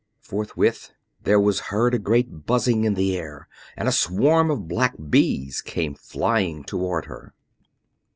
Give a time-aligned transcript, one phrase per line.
[0.19, 4.95] Forthwith there was heard a great buzzing in the air, and a swarm of black
[5.11, 7.35] bees came flying toward her.